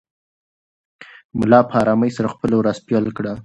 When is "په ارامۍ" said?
1.69-2.11